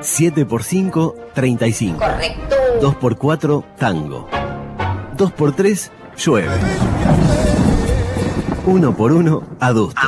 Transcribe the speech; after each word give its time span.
7 0.00 0.40
x 0.42 0.66
5, 0.66 1.16
35. 1.34 1.98
Correcto. 1.98 2.56
2 2.80 2.96
x 3.02 3.16
4, 3.18 3.64
tango. 3.76 4.28
2 5.16 5.30
x 5.30 5.56
3, 5.56 5.92
llueve. 6.16 6.48
1 8.66 8.88
x 8.90 8.98
1, 8.98 9.42
adusto. 9.60 10.00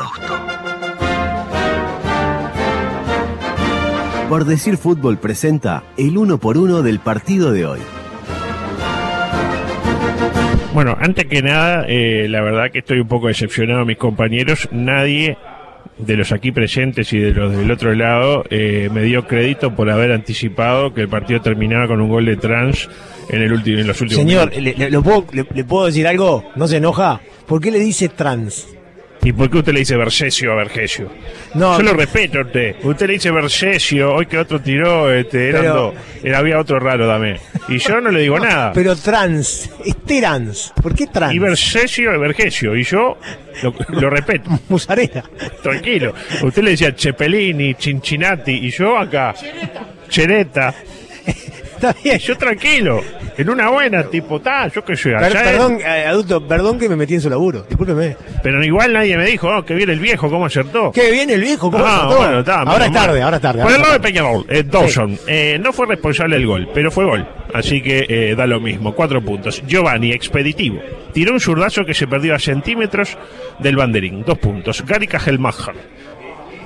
Por 4.28 4.46
decir 4.46 4.78
fútbol 4.78 5.18
presenta 5.18 5.83
el 5.99 6.17
1 6.17 6.37
x 6.37 6.45
1 6.45 6.83
del 6.83 6.99
partido 7.01 7.53
de 7.53 7.67
hoy. 7.67 7.81
Bueno, 10.72 10.97
antes 10.99 11.27
que 11.27 11.43
nada, 11.43 11.85
eh, 11.87 12.29
la 12.31 12.40
verdad 12.40 12.71
que 12.71 12.79
estoy 12.79 13.01
un 13.01 13.09
poco 13.09 13.29
decepcionado, 13.29 13.85
mis 13.85 13.99
compañeros. 13.99 14.71
Nadie 14.72 15.37
de 16.06 16.16
los 16.16 16.32
aquí 16.32 16.52
presentes 16.52 17.12
y 17.12 17.18
de 17.18 17.32
los 17.32 17.56
del 17.56 17.70
otro 17.70 17.95
lado 17.95 18.45
eh, 18.50 18.88
me 18.92 19.02
dio 19.02 19.27
crédito 19.27 19.74
por 19.74 19.88
haber 19.91 20.12
anticipado 20.12 20.92
que 20.95 21.02
el 21.02 21.09
partido 21.09 21.40
terminaba 21.40 21.86
con 21.86 22.00
un 22.00 22.08
gol 22.08 22.24
de 22.27 22.36
trans 22.36 22.88
en, 23.28 23.42
el 23.42 23.52
último, 23.52 23.78
en 23.78 23.86
los 23.86 24.00
últimos 24.00 24.22
Señor, 24.24 24.50
minutos. 24.50 24.62
¿le, 24.78 24.84
le- 24.86 24.91
lo 24.91 25.02
puedo, 25.02 25.24
le- 25.32 25.46
le 25.54 25.64
puedo 25.64 25.86
decir 25.86 26.06
algo? 26.06 26.44
¿No 26.56 26.66
se 26.68 26.78
enoja? 26.78 27.20
¿Por 27.46 27.60
qué 27.60 27.70
le 27.70 27.78
dice 27.78 28.08
trans? 28.08 28.66
¿Y 29.24 29.32
por 29.32 29.48
qué 29.48 29.58
usted 29.58 29.72
le 29.72 29.78
dice 29.80 29.96
Vergesio 29.96 30.52
a 30.52 30.56
Vergesio? 30.56 31.08
No, 31.54 31.76
Yo 31.78 31.84
lo 31.84 31.92
respeto 31.94 32.38
a 32.40 32.42
usted. 32.42 32.74
Usted 32.82 33.06
le 33.06 33.12
dice 33.12 33.30
Vergesio, 33.30 34.14
hoy 34.14 34.26
que 34.26 34.36
otro 34.36 34.60
tiró, 34.60 35.12
este, 35.12 35.48
eran 35.50 35.62
Pero- 35.62 35.74
dos. 35.74 35.94
Era- 36.24 36.38
había 36.38 36.58
otro 36.58 36.80
raro 36.80 37.06
también. 37.06 37.36
Y 37.68 37.78
yo 37.78 38.00
no 38.00 38.10
le 38.10 38.20
digo 38.20 38.38
nada. 38.40 38.72
pero 38.72 38.96
trans, 38.96 39.70
es 39.84 39.96
trans. 40.04 40.72
¿Por 40.82 40.94
qué 40.96 41.06
trans? 41.06 41.34
Y 41.34 41.38
Vergesio 41.38 42.12
es 42.12 42.20
Vergesio. 42.20 42.77
Y 42.77 42.82
yo 42.82 43.16
lo, 43.62 43.74
lo 43.90 44.10
respeto. 44.10 44.50
Musarela. 44.68 45.22
Tranquilo. 45.62 46.14
Usted 46.42 46.62
le 46.64 46.70
decía 46.72 46.92
Cepelini, 46.96 47.74
Cincinnati, 47.74 48.52
y 48.52 48.70
yo 48.70 48.98
acá. 48.98 49.34
Chereta. 50.08 50.74
Está 51.27 51.94
bien. 52.02 52.16
Y 52.16 52.18
yo 52.18 52.36
tranquilo. 52.36 53.02
En 53.38 53.48
una 53.48 53.70
buena, 53.70 54.02
tipo, 54.05 54.41
ta, 54.41 54.69
yo 54.69 54.84
que 54.84 54.94
soy 54.94 55.12
Per- 55.12 55.25
allá. 55.25 55.42
perdón, 55.42 55.78
eh, 55.80 56.05
adulto, 56.06 56.47
perdón 56.47 56.78
que 56.78 56.88
me 56.88 56.97
metí 56.97 57.14
en 57.14 57.20
su 57.22 57.30
laburo. 57.30 57.62
Discúlpeme. 57.69 58.16
Pero 58.42 58.62
igual 58.62 58.92
nadie 58.92 59.16
me 59.16 59.25
dijo, 59.25 59.48
oh, 59.48 59.64
que 59.64 59.75
viene 59.75 59.94
el 59.94 60.00
viejo, 60.00 60.28
cómo 60.28 60.47
acertó. 60.47 60.92
Qué 60.92 61.11
bien 61.11 61.30
el 61.30 61.41
viejo, 61.41 61.70
¿cómo 61.70 61.84
Ah, 61.84 61.97
acertó? 61.97 62.16
bueno, 62.19 62.38
está, 62.41 62.60
Ahora 62.60 62.86
es 62.86 62.92
tarde, 62.92 63.22
ahora 63.22 63.36
es 63.36 63.42
tarde. 63.42 63.62
Por 63.62 63.70
ahora 63.72 63.75
el 63.77 63.80
es 63.83 63.88
lado 63.88 63.92
de 63.92 63.98
tarde. 64.00 64.12
Peñarol, 64.12 64.47
eh, 64.48 64.62
Dawson, 64.64 65.19
eh, 65.27 65.58
no 65.62 65.72
fue 65.72 65.86
responsable 65.86 66.36
del 66.36 66.47
gol, 66.47 66.69
pero 66.75 66.91
fue 66.91 67.05
gol. 67.05 67.27
Así 67.55 67.83
que 67.83 68.06
eh, 68.08 68.34
da 68.34 68.47
lo 68.47 68.60
mismo, 68.60 68.94
cuatro 68.94 69.22
puntos. 69.22 69.62
Giovanni, 69.66 70.12
expeditivo. 70.12 70.80
Tiró 71.12 71.33
un 71.33 71.41
zurdazo 71.41 71.84
que 71.84 71.94
se 71.94 72.06
perdió 72.06 72.34
a 72.34 72.38
centímetros 72.38 73.16
del 73.58 73.77
banderín, 73.77 74.22
dos 74.25 74.38
puntos. 74.38 74.84
Gary 74.86 75.06
Kajelmacher. 75.06 75.75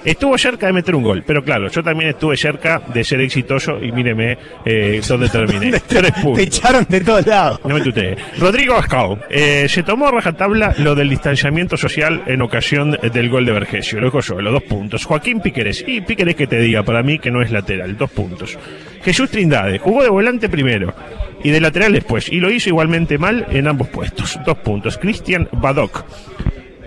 Estuvo 0.07 0.39
cerca 0.39 0.69
de 0.69 0.73
meter 0.73 0.95
un 0.95 1.03
gol, 1.03 1.25
pero 1.27 1.43
claro, 1.43 1.69
yo 1.69 1.83
también 1.83 2.11
estuve 2.11 2.37
cerca 2.37 2.81
de 2.95 3.03
ser 3.03 3.21
exitoso 3.21 3.83
y 3.83 3.91
míreme 3.91 4.39
eh, 4.65 5.01
dónde 5.07 5.29
terminé. 5.29 5.81
Tres 5.87 6.15
Te 6.15 6.23
puntos. 6.23 6.43
echaron 6.45 6.87
de 6.89 7.01
todos 7.01 7.27
lados. 7.27 7.61
No 7.65 7.75
me 7.75 7.81
tutee. 7.81 8.17
Rodrigo 8.39 8.77
Ascal, 8.77 9.19
eh, 9.29 9.67
se 9.69 9.83
tomó 9.83 10.07
a 10.07 10.12
rajatabla 10.12 10.75
lo 10.79 10.95
del 10.95 11.11
distanciamiento 11.11 11.77
social 11.77 12.23
en 12.27 12.41
ocasión 12.41 12.93
del 13.12 13.29
gol 13.29 13.45
de 13.45 13.53
Vergesio. 13.53 13.99
Lo 13.99 14.07
dijo 14.07 14.23
solo, 14.23 14.53
dos 14.53 14.62
puntos. 14.62 15.05
Joaquín 15.05 15.41
Piqueres. 15.41 15.84
Y 15.87 16.01
Piqueres 16.01 16.37
que 16.37 16.47
te 16.47 16.61
diga, 16.61 16.84
para 16.84 17.03
mí 17.03 17.19
que 17.19 17.33
no 17.33 17.43
es 17.43 17.51
lateral, 17.51 17.97
dos 17.97 18.11
puntos. 18.11 18.57
Jesús 19.03 19.29
Trindade, 19.29 19.81
jugó 19.81 20.05
de 20.05 20.09
volante 20.09 20.49
primero 20.49 20.95
y 21.43 21.51
de 21.51 21.61
lateral 21.61 21.93
después. 21.93 22.29
Y 22.31 22.39
lo 22.39 22.51
hizo 22.51 22.69
igualmente 22.69 23.19
mal 23.19 23.45
en 23.51 23.67
ambos 23.67 23.89
puestos, 23.89 24.39
dos 24.47 24.59
puntos. 24.59 24.99
Cristian 24.99 25.49
Badoc. 25.51 26.05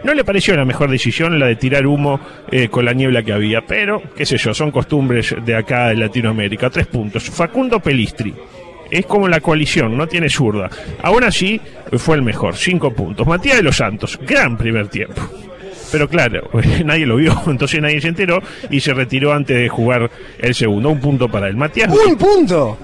No 0.03 0.13
le 0.13 0.23
pareció 0.23 0.55
la 0.55 0.65
mejor 0.65 0.89
decisión 0.89 1.37
la 1.39 1.47
de 1.47 1.55
tirar 1.55 1.85
humo 1.85 2.19
eh, 2.51 2.69
con 2.69 2.85
la 2.85 2.93
niebla 2.93 3.23
que 3.23 3.33
había, 3.33 3.61
pero, 3.61 4.01
qué 4.15 4.25
sé 4.25 4.37
yo, 4.37 4.53
son 4.53 4.71
costumbres 4.71 5.35
de 5.45 5.55
acá 5.55 5.89
de 5.89 5.95
Latinoamérica. 5.95 6.69
Tres 6.69 6.87
puntos. 6.87 7.29
Facundo 7.29 7.79
Pelistri. 7.79 8.33
Es 8.89 9.05
como 9.05 9.27
la 9.27 9.39
coalición, 9.39 9.95
no 9.95 10.07
tiene 10.07 10.29
zurda. 10.29 10.69
Aún 11.03 11.23
así, 11.23 11.61
fue 11.97 12.15
el 12.15 12.21
mejor. 12.23 12.55
Cinco 12.55 12.91
puntos. 12.91 13.27
Matías 13.27 13.57
de 13.57 13.63
los 13.63 13.77
Santos. 13.77 14.19
Gran 14.25 14.57
primer 14.57 14.87
tiempo. 14.87 15.21
Pero 15.91 16.07
claro, 16.07 16.49
nadie 16.85 17.05
lo 17.05 17.17
vio, 17.17 17.39
entonces 17.47 17.81
nadie 17.81 18.01
se 18.01 18.07
enteró 18.09 18.41
y 18.69 18.79
se 18.79 18.93
retiró 18.93 19.33
antes 19.33 19.57
de 19.57 19.69
jugar 19.69 20.09
el 20.39 20.55
segundo. 20.55 20.89
Un 20.89 20.99
punto 20.99 21.29
para 21.29 21.47
él. 21.47 21.55
Matías, 21.55 21.91
¡Un 21.91 22.17
punto! 22.17 22.77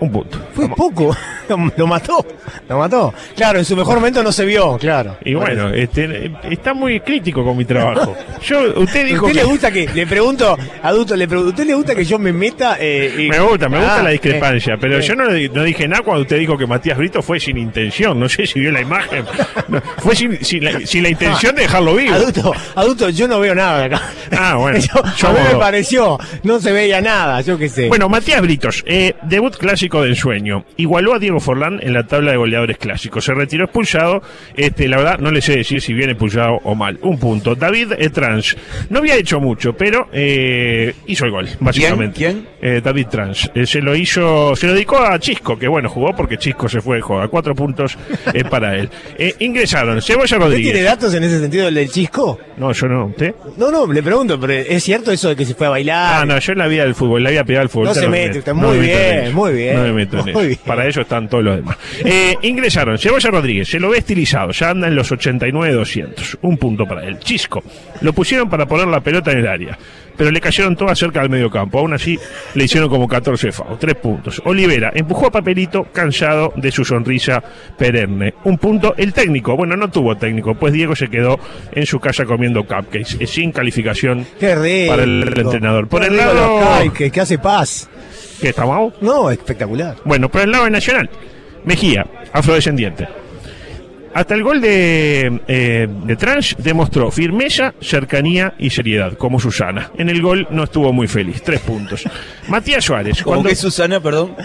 un 0.00 0.10
punto. 0.10 0.38
Fue 0.52 0.68
poco. 0.68 1.16
Lo 1.76 1.86
mató. 1.86 2.24
Lo 2.68 2.78
mató. 2.78 3.14
Claro, 3.36 3.58
en 3.58 3.64
su 3.64 3.76
mejor 3.76 3.96
momento 3.96 4.22
no 4.22 4.32
se 4.32 4.44
vio, 4.44 4.76
claro. 4.78 5.16
Y 5.24 5.34
bueno, 5.34 5.70
este, 5.70 6.30
está 6.50 6.74
muy 6.74 7.00
crítico 7.00 7.44
con 7.44 7.56
mi 7.56 7.64
trabajo. 7.64 8.14
Yo, 8.42 8.80
usted 8.80 9.00
¿A 9.02 9.04
dijo 9.04 9.26
usted 9.26 9.38
que... 9.38 9.44
le 9.44 9.50
gusta 9.50 9.70
que, 9.70 9.88
le 9.94 10.06
pregunto, 10.06 10.56
adulto, 10.82 11.16
le 11.16 11.26
pregunto, 11.28 11.48
¿a 11.48 11.52
usted 11.52 11.66
le 11.66 11.74
gusta 11.74 11.94
que 11.94 12.04
yo 12.04 12.18
me 12.18 12.32
meta? 12.32 12.76
eh, 12.78 13.12
y- 13.18 13.28
Me 13.28 13.38
gusta, 13.40 13.68
me 13.68 13.78
gusta 13.78 13.96
Ah, 14.00 14.02
la 14.02 14.10
discrepancia, 14.10 14.74
eh, 14.74 14.78
pero 14.80 14.98
eh. 14.98 15.02
yo 15.02 15.14
no, 15.14 15.24
no 15.24 15.62
dije 15.64 15.86
nada 15.88 16.02
cuando 16.02 16.22
usted 16.22 16.38
dijo 16.38 16.56
que 16.58 16.66
Matías 16.66 16.98
Brito 16.98 17.22
fue 17.22 17.38
sin 17.40 17.56
intención. 17.58 18.18
No 18.18 18.28
sé 18.28 18.46
si 18.46 18.60
vio 18.60 18.70
la 18.72 18.80
imagen. 18.80 19.24
No, 19.68 19.80
fue 19.98 20.14
sin, 20.16 20.44
sin 20.44 20.64
la, 20.64 20.80
sin 20.80 21.02
la 21.02 21.08
intención 21.10 21.54
de 21.54 21.62
dejarlo 21.62 21.94
vivo. 21.94 22.14
Adulto, 22.14 22.52
adulto, 22.74 23.08
yo 23.10 23.28
no 23.28 23.40
veo 23.40 23.54
nada 23.54 23.78
de 23.80 23.84
acá. 23.86 24.02
Ah, 24.36 24.56
bueno, 24.56 24.78
Yo- 25.16 25.28
a 25.28 25.32
mí 25.32 25.38
me 25.52 25.58
pareció, 25.58 26.18
no 26.42 26.60
se 26.60 26.72
veía 26.72 27.00
nada, 27.00 27.40
yo 27.40 27.56
qué 27.58 27.68
sé. 27.68 27.88
Bueno, 27.88 28.08
Matías 28.08 28.40
Britos, 28.42 28.82
eh, 28.86 29.14
debut 29.22 29.56
clásico 29.56 30.02
de 30.02 30.10
ensueño. 30.10 30.64
Igualó 30.76 31.14
a 31.14 31.18
Diego 31.18 31.33
Forlán 31.40 31.80
en 31.82 31.92
la 31.92 32.04
tabla 32.06 32.32
de 32.32 32.36
goleadores 32.36 32.78
clásicos. 32.78 33.24
Se 33.24 33.34
retiró 33.34 33.64
expulsado. 33.64 34.22
Este, 34.56 34.88
la 34.88 34.96
verdad, 34.98 35.18
no 35.18 35.30
le 35.30 35.40
sé 35.40 35.56
decir 35.56 35.80
si 35.80 35.92
viene 35.92 36.12
expulsado 36.12 36.60
o 36.64 36.74
mal. 36.74 36.98
Un 37.02 37.18
punto. 37.18 37.54
David 37.54 37.92
Trans. 38.12 38.56
No 38.90 38.98
había 39.00 39.16
hecho 39.16 39.40
mucho, 39.40 39.72
pero 39.74 40.08
eh, 40.12 40.94
hizo 41.06 41.24
el 41.24 41.30
gol, 41.30 41.48
básicamente. 41.60 42.16
¿Quién? 42.16 42.46
Eh, 42.60 42.80
David 42.82 43.06
Trans. 43.08 43.50
Eh, 43.54 43.66
se 43.66 43.80
lo 43.80 43.94
hizo, 43.94 44.54
se 44.56 44.66
lo 44.66 44.74
dedicó 44.74 44.98
a 44.98 45.18
Chisco, 45.18 45.58
que 45.58 45.68
bueno, 45.68 45.88
jugó 45.88 46.14
porque 46.16 46.38
Chisco 46.38 46.68
se 46.68 46.80
fue 46.80 46.96
de 46.96 47.02
joda. 47.02 47.28
Cuatro 47.28 47.54
puntos 47.54 47.96
para 48.50 48.76
él. 48.76 48.88
Ingresaron 49.38 50.00
Cebolla 50.00 50.24
¿Usted 50.24 50.36
tiene 50.38 50.44
Rodríguez. 50.44 50.84
datos 50.84 51.14
en 51.14 51.24
ese 51.24 51.40
sentido 51.40 51.70
del 51.70 51.90
chisco? 51.90 52.38
No, 52.56 52.72
yo 52.72 52.86
no. 52.88 53.06
¿Usted? 53.06 53.34
No, 53.56 53.70
no, 53.70 53.86
le 53.92 54.02
pregunto, 54.02 54.38
pero 54.40 54.52
¿es 54.52 54.82
cierto 54.82 55.10
eso 55.12 55.28
de 55.28 55.36
que 55.36 55.44
se 55.44 55.54
fue 55.54 55.66
a 55.66 55.70
bailar? 55.70 56.22
Ah, 56.22 56.24
no, 56.26 56.38
yo 56.38 56.52
en 56.52 56.58
la 56.58 56.66
vida 56.66 56.84
del 56.84 56.94
fútbol, 56.94 57.22
la 57.22 57.30
vida 57.30 57.44
privada 57.44 57.62
del 57.62 57.68
fútbol. 57.68 57.88
No 57.88 57.94
se 57.94 58.08
mete 58.08 58.42
No 58.46 58.54
muy 58.54 58.78
me 58.78 58.86
meto 58.86 58.98
en 58.98 59.20
bien, 59.22 59.34
muy 59.34 59.52
bien. 59.52 59.76
No 59.76 59.82
me 59.82 59.92
meto 59.92 60.18
en 60.18 60.32
Muy 60.32 60.52
eso. 60.52 60.60
Para 60.64 60.86
eso 60.86 61.00
están 61.02 61.23
todos 61.28 61.44
los 61.44 61.56
demás. 61.56 61.76
Eh, 62.04 62.36
ingresaron 62.42 62.98
Cebolla 62.98 63.30
Rodríguez, 63.30 63.68
se 63.68 63.80
lo 63.80 63.90
ve 63.90 63.98
estilizado, 63.98 64.50
ya 64.52 64.70
anda 64.70 64.88
en 64.88 64.94
los 64.96 65.10
89-200. 65.12 66.38
Un 66.42 66.56
punto 66.56 66.86
para 66.86 67.06
él. 67.06 67.18
Chisco, 67.18 67.62
lo 68.00 68.12
pusieron 68.12 68.48
para 68.48 68.66
poner 68.66 68.86
la 68.88 69.00
pelota 69.00 69.32
en 69.32 69.38
el 69.38 69.46
área, 69.48 69.78
pero 70.16 70.30
le 70.30 70.40
cayeron 70.40 70.76
todas 70.76 70.98
cerca 70.98 71.20
del 71.20 71.30
medio 71.30 71.50
campo. 71.50 71.78
Aún 71.78 71.92
así, 71.94 72.18
le 72.54 72.64
hicieron 72.64 72.88
como 72.88 73.08
14 73.08 73.52
FAO, 73.52 73.76
tres 73.78 73.94
puntos. 73.96 74.40
Olivera 74.44 74.92
empujó 74.94 75.26
a 75.26 75.30
Papelito, 75.30 75.84
cansado 75.92 76.52
de 76.56 76.70
su 76.70 76.84
sonrisa 76.84 77.42
perenne. 77.76 78.34
Un 78.44 78.58
punto. 78.58 78.94
El 78.96 79.12
técnico, 79.12 79.56
bueno, 79.56 79.76
no 79.76 79.90
tuvo 79.90 80.16
técnico, 80.16 80.54
pues 80.54 80.72
Diego 80.72 80.94
se 80.94 81.08
quedó 81.08 81.38
en 81.72 81.86
su 81.86 81.98
casa 82.00 82.24
comiendo 82.24 82.64
cupcakes, 82.64 83.16
eh, 83.20 83.26
sin 83.26 83.52
calificación 83.52 84.26
para 84.40 85.02
el, 85.04 85.22
el 85.22 85.40
entrenador. 85.40 85.88
Por 85.88 86.02
Qué 86.02 86.08
el 86.08 86.16
lado. 86.16 86.92
que 86.92 87.20
hace 87.20 87.38
paz. 87.38 87.88
¿Qué 88.40 88.48
está? 88.50 88.64
No, 89.00 89.30
espectacular. 89.30 89.96
Bueno, 90.04 90.28
por 90.28 90.42
el 90.42 90.50
lado 90.50 90.64
de 90.64 90.70
Nacional, 90.70 91.10
Mejía, 91.64 92.06
afrodescendiente. 92.32 93.08
Hasta 94.12 94.34
el 94.34 94.44
gol 94.44 94.60
de, 94.60 95.40
eh, 95.48 95.88
de 95.88 96.16
Tranch 96.16 96.56
demostró 96.56 97.10
firmeza, 97.10 97.74
cercanía 97.80 98.54
y 98.58 98.70
seriedad, 98.70 99.14
como 99.14 99.40
Susana. 99.40 99.90
En 99.98 100.08
el 100.08 100.22
gol 100.22 100.46
no 100.50 100.64
estuvo 100.64 100.92
muy 100.92 101.08
feliz, 101.08 101.42
tres 101.42 101.60
puntos. 101.60 102.04
Matías 102.48 102.84
Suárez, 102.84 103.22
¿Cómo 103.22 103.36
cuando 103.36 103.48
que 103.48 103.56
Susana, 103.56 103.98
perdón? 104.00 104.36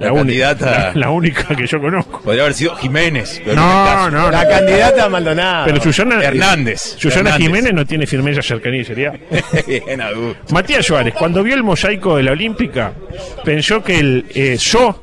La, 0.00 0.14
candidata. 0.14 0.92
la, 0.94 1.00
la 1.00 1.10
única 1.10 1.54
que 1.54 1.66
yo 1.66 1.80
conozco. 1.80 2.20
Podría 2.22 2.42
haber 2.42 2.54
sido 2.54 2.74
Jiménez. 2.76 3.40
pero 3.44 3.56
No, 3.56 3.88
este 4.06 4.10
no, 4.16 4.30
La 4.30 4.42
no. 4.44 4.48
candidata 4.50 5.08
Maldonado. 5.08 5.66
Pero 5.66 5.80
Susana, 5.80 6.22
Hernández. 6.22 6.96
Susana 6.98 7.30
Hernández. 7.30 7.46
Jiménez 7.46 7.74
no 7.74 7.84
tiene 7.86 8.06
firmeza, 8.06 8.42
cercanía 8.42 8.80
y 8.80 8.84
seriedad. 8.84 9.14
adulto. 10.02 10.54
Matías 10.54 10.86
Suárez, 10.86 11.14
cuando 11.14 11.42
vio 11.42 11.54
el 11.54 11.62
mosaico 11.62 12.16
de 12.16 12.22
la 12.22 12.32
Olímpica, 12.32 12.92
pensó 13.44 13.82
que 13.82 13.98
el 13.98 14.26
eh, 14.34 14.56
So, 14.58 15.02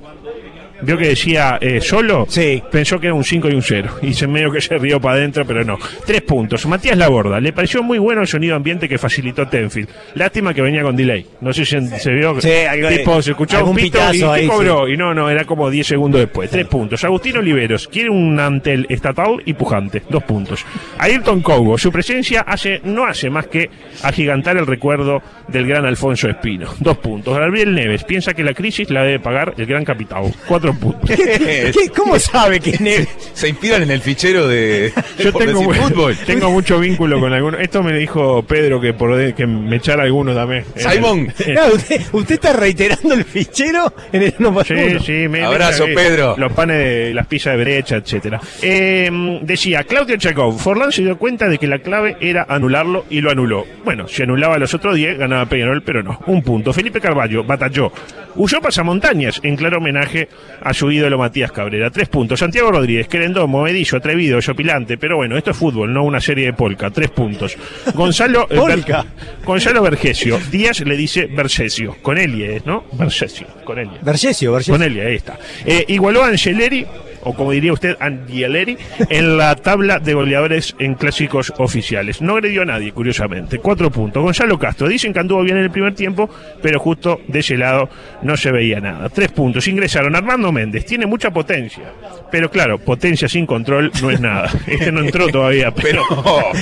vio 0.81 0.97
que 0.97 1.07
decía 1.09 1.57
eh, 1.62 1.81
solo, 1.81 2.25
Sí. 2.29 2.62
pensó 2.71 3.00
que 3.00 3.07
era 3.07 3.13
un 3.13 3.24
5 3.24 3.50
y 3.50 3.53
un 3.53 3.62
0. 3.62 3.89
Y 4.01 4.13
se 4.13 4.27
medio 4.27 4.51
que 4.51 4.62
se 4.62 4.77
rió 4.77 5.00
para 5.00 5.15
adentro, 5.15 5.45
pero 5.45 5.63
no. 5.63 5.77
Tres 6.06 6.21
puntos. 6.21 6.65
Matías 6.65 6.97
Laborda, 6.97 7.39
le 7.39 7.53
pareció 7.53 7.83
muy 7.83 7.97
bueno 8.00 8.21
el 8.21 8.27
sonido 8.27 8.56
ambiente 8.56 8.88
que 8.88 8.97
facilitó 8.97 9.47
Tenfield. 9.47 9.89
Lástima 10.15 10.53
que 10.53 10.62
venía 10.62 10.83
con 10.83 10.95
delay. 10.95 11.25
No 11.41 11.53
sé 11.53 11.65
si 11.65 11.77
se, 12.00 12.12
vio. 12.12 12.39
Sí, 12.41 12.51
algo 12.51 12.89
tipo, 12.89 13.21
se 13.21 13.31
escuchó 13.31 13.65
un 13.65 13.75
pito 13.75 13.88
y 13.88 13.91
pitazo 13.91 14.33
¿qué 14.33 14.39
ahí, 14.41 14.47
cobró? 14.47 14.88
Y 14.88 14.97
no, 14.97 15.13
no, 15.13 15.29
era 15.29 15.45
como 15.45 15.69
10 15.69 15.88
segundos 15.88 16.21
después. 16.21 16.50
Tres 16.50 16.68
puntos. 16.68 17.03
Agustín 17.03 17.38
Oliveros, 17.38 17.88
quiere 17.88 18.09
un 18.09 18.39
antel 18.39 18.85
estatal 18.89 19.41
y 19.45 19.53
pujante. 19.53 20.03
Dos 20.09 20.24
puntos. 20.24 20.65
Ayrton 21.00 21.41
Cogo, 21.41 21.77
su 21.77 21.91
presencia 21.91 22.41
hace, 22.41 22.81
no 22.83 23.06
hace 23.06 23.29
más 23.29 23.47
que 23.47 23.69
agigantar 24.03 24.57
el 24.57 24.68
recuerdo 24.68 25.21
del 25.47 25.68
gran 25.68 25.85
Alfonso 25.85 26.29
Espino. 26.29 26.69
Dos 26.79 26.97
puntos. 26.97 27.38
Gabriel 27.38 27.74
Neves 27.74 28.03
piensa 28.03 28.33
que 28.33 28.44
la 28.44 28.53
crisis 28.53 28.89
la 28.89 29.03
debe 29.03 29.19
pagar 29.19 29.53
el 29.57 29.65
gran 29.65 29.85
capital. 29.85 30.33
Cuatro 30.47 30.67
cuatro 30.74 30.92
puntos. 30.92 31.10
¿Qué- 31.16 31.92
¿Cómo 31.96 32.19
sabe 32.19 32.60
que 32.60 32.72
Neves? 32.80 33.08
Se 33.34 33.48
inspiran 33.50 33.84
en 33.84 33.92
el 33.92 34.02
fichero 34.02 34.48
de, 34.48 34.92
Yo 35.19 35.31
tengo, 35.34 35.62
decir 35.62 35.75
fútbol. 35.84 36.16
tengo 36.25 36.52
mucho 36.52 36.80
vínculo 36.80 37.19
con 37.19 37.34
algunos. 37.34 37.60
Esto 37.62 37.84
me 37.84 37.94
dijo 37.98 38.44
Pedro 38.44 38.80
que 38.81 38.94
por 38.94 39.16
de- 39.16 39.34
que 39.34 39.46
me 39.48 39.75
echara 39.78 40.04
alguno 40.04 40.34
también. 40.34 40.66
Simon. 40.75 41.28
Claro, 41.38 41.75
usted, 41.75 42.02
usted 42.12 42.36
está 42.36 42.54
reiterando 42.54 43.14
el 43.14 43.24
fichero 43.24 43.94
en 44.12 44.24
el 44.24 44.34
Sí, 44.38 44.44
uno. 44.44 45.00
sí, 45.02 45.28
me, 45.28 45.44
Abrazo, 45.44 45.88
me- 45.88 45.94
Pedro. 45.94 46.36
Los 46.38 46.52
panes 46.54 46.78
de 46.78 47.13
las 47.13 47.28
pizzas 47.28 47.58
de 47.58 47.63
brecha, 47.63 47.96
etcétera. 47.98 48.40
Eh, 48.62 49.10
decía 49.42 49.84
Claudio 49.84 50.18
Chacón, 50.18 50.58
Forlán 50.58 50.92
se 50.92 51.02
dio 51.04 51.18
cuenta 51.18 51.48
de 51.48 51.58
que 51.58 51.68
la 51.68 51.80
clave 51.80 52.18
era 52.22 52.46
anularlo 52.50 53.06
y 53.10 53.22
lo 53.22 53.31
anuló. 53.31 53.66
Bueno, 53.84 54.08
si 54.08 54.24
anulaba 54.24 54.56
a 54.56 54.60
los 54.60 54.74
otros 54.74 54.96
10, 54.96 55.18
ganaba 55.18 55.46
Peñarol, 55.46 55.81
pero 55.84 56.04
no. 56.04 56.20
Un 56.28 56.42
punto. 56.42 56.74
Felipe 56.74 57.00
Carballo 57.02 57.44
batalló. 57.44 57.92
Huyó 58.35 58.62
pasamontañas 58.62 59.39
en 59.44 59.56
claro 59.56 59.77
homenaje 59.77 60.27
a 60.62 60.74
su 60.74 60.91
ídolo 60.91 61.18
Matías 61.18 61.51
Cabrera. 61.51 61.89
Tres 61.89 62.07
puntos. 62.09 62.39
Santiago 62.39 62.71
Rodríguez, 62.71 63.07
Querendón, 63.07 63.50
Movedillo, 63.50 63.97
Atrevido, 63.97 64.39
Yopilante. 64.39 64.97
Pero 64.97 65.18
bueno, 65.18 65.38
esto 65.38 65.51
es 65.51 65.57
fútbol, 65.57 65.91
no 65.94 66.03
una 66.03 66.21
serie 66.21 66.45
de 66.45 66.53
polka. 66.53 66.89
Tres 66.91 67.09
puntos. 67.09 67.57
Gonzalo, 67.94 68.47
eh, 68.50 68.56
Polka. 68.56 69.03
Ver- 69.03 69.45
Gonzalo 69.45 69.81
Vergesio. 69.81 70.39
Díaz 70.51 70.81
le 70.81 70.95
dice 70.95 71.25
Vergesio. 71.25 71.95
Con 72.01 72.18
Elie, 72.18 72.62
¿no? 72.65 72.83
Vergesio. 72.94 73.47
Con 73.63 73.79
Elie. 73.79 73.97
Vergesio, 74.01 74.51
Vergesio. 74.51 74.74
Con 74.74 74.83
ahí 74.83 75.15
está. 75.15 75.38
Eh, 75.65 75.85
igualó 75.88 76.24
a 76.24 76.27
Angeleri, 76.27 76.85
o 77.27 77.33
como 77.33 77.51
diría 77.51 77.74
usted, 77.74 77.97
Angieleri, 78.00 78.77
en 79.09 79.38
la 79.38 79.56
tabla 79.56 80.00
de 80.00 80.13
goleadores 80.13 80.75
en 80.79 80.95
clásicos 80.95 81.53
oficiales. 81.57 82.21
No 82.21 82.35
agredió 82.35 82.62
a 82.62 82.65
nadie, 82.65 82.91
curiosamente. 82.91 83.59
Cuatro 83.59 83.91
puntos. 83.91 84.24
Gonzalo 84.24 84.57
Castro, 84.57 84.88
dicen 84.88 85.12
que 85.13 85.19
anduvo 85.19 85.44
bien 85.44 85.57
en 85.57 85.63
el 85.63 85.71
primer 85.71 85.94
tiempo, 85.94 86.29
pero 86.62 86.79
justo 86.79 87.19
de 87.27 87.39
ese 87.39 87.57
lado 87.57 87.89
no 88.21 88.38
se 88.38 88.51
veía 88.51 88.79
nada. 88.79 89.09
Tres 89.09 89.31
puntos. 89.31 89.68
Ingresaron 89.68 90.15
Armando 90.15 90.51
Méndez, 90.51 90.85
tiene 90.85 91.06
mucha 91.06 91.31
potencia. 91.31 91.83
Pero 92.31 92.50
claro, 92.50 92.77
potencia 92.77 93.27
sin 93.27 93.45
control 93.45 93.91
no 94.01 94.09
es 94.09 94.19
nada. 94.19 94.50
Este 94.68 94.91
no 94.91 95.01
entró 95.01 95.27
todavía, 95.27 95.71
pero... 95.71 96.03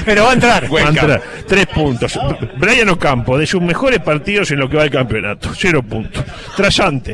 Pero 0.05 0.23
va 0.25 0.31
a 0.31 0.33
entrar. 0.33 0.73
Va 0.73 0.79
a 0.79 0.89
entrar. 0.89 1.21
Tres 1.47 1.65
puntos. 1.67 2.19
Brian 2.57 2.89
Ocampo, 2.89 3.37
de 3.37 3.45
sus 3.45 3.61
mejores 3.61 3.99
partidos 3.99 4.51
en 4.51 4.59
lo 4.59 4.69
que 4.69 4.77
va 4.77 4.83
del 4.83 4.91
campeonato. 4.91 5.51
Cero 5.53 5.83
puntos. 5.83 6.23
Trasante, 6.55 7.13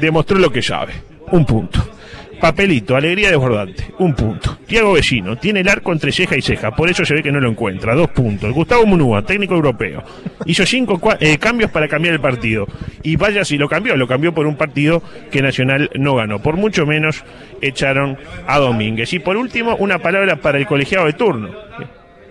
demostró 0.00 0.38
lo 0.38 0.50
que 0.50 0.62
sabe. 0.62 0.94
Un 1.30 1.44
punto. 1.44 1.87
Papelito, 2.40 2.94
alegría 2.94 3.30
desbordante. 3.30 3.84
Un 3.98 4.14
punto. 4.14 4.58
Tiago 4.66 4.92
Vecino, 4.92 5.36
tiene 5.36 5.60
el 5.60 5.68
arco 5.68 5.92
entre 5.92 6.12
ceja 6.12 6.36
y 6.36 6.42
ceja, 6.42 6.70
por 6.70 6.88
eso 6.88 7.04
se 7.04 7.14
ve 7.14 7.22
que 7.22 7.32
no 7.32 7.40
lo 7.40 7.50
encuentra. 7.50 7.94
Dos 7.94 8.10
puntos. 8.10 8.52
Gustavo 8.52 8.86
Munúa, 8.86 9.22
técnico 9.22 9.54
europeo. 9.54 10.04
Hizo 10.44 10.64
cinco 10.64 11.00
eh, 11.18 11.38
cambios 11.38 11.70
para 11.70 11.88
cambiar 11.88 12.14
el 12.14 12.20
partido. 12.20 12.66
Y 13.02 13.16
vaya 13.16 13.44
si 13.44 13.58
lo 13.58 13.68
cambió, 13.68 13.96
lo 13.96 14.06
cambió 14.06 14.32
por 14.32 14.46
un 14.46 14.56
partido 14.56 15.02
que 15.30 15.42
Nacional 15.42 15.90
no 15.94 16.14
ganó. 16.14 16.40
Por 16.40 16.56
mucho 16.56 16.86
menos 16.86 17.24
echaron 17.60 18.18
a 18.46 18.58
Domínguez. 18.58 19.12
Y 19.12 19.18
por 19.18 19.36
último, 19.36 19.74
una 19.76 19.98
palabra 19.98 20.36
para 20.36 20.58
el 20.58 20.66
colegiado 20.66 21.06
de 21.06 21.14
turno. 21.14 21.50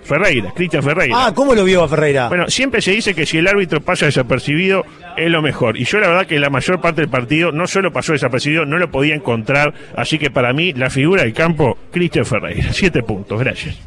Ferreira, 0.07 0.51
Cristian 0.55 0.81
Ferreira. 0.81 1.15
Ah, 1.15 1.33
¿cómo 1.35 1.53
lo 1.53 1.63
vio 1.63 1.83
a 1.83 1.87
Ferreira? 1.87 2.29
Bueno, 2.29 2.47
siempre 2.47 2.81
se 2.81 2.91
dice 2.91 3.13
que 3.13 3.25
si 3.25 3.37
el 3.37 3.47
árbitro 3.47 3.81
pasa 3.81 4.05
desapercibido 4.05 4.85
es 5.17 5.29
lo 5.29 5.41
mejor. 5.41 5.77
Y 5.77 5.83
yo 5.83 5.99
la 5.99 6.07
verdad 6.07 6.25
que 6.25 6.39
la 6.39 6.49
mayor 6.49 6.79
parte 6.79 7.01
del 7.01 7.09
partido 7.09 7.51
no 7.51 7.67
solo 7.67 7.91
pasó 7.91 8.13
desapercibido, 8.13 8.65
no 8.65 8.77
lo 8.77 8.89
podía 8.89 9.15
encontrar. 9.15 9.73
Así 9.95 10.17
que 10.17 10.31
para 10.31 10.53
mí 10.53 10.73
la 10.73 10.89
figura 10.89 11.23
del 11.23 11.33
campo, 11.33 11.77
Cristian 11.91 12.25
Ferreira. 12.25 12.71
Siete 12.71 13.03
puntos, 13.03 13.39
gracias. 13.39 13.77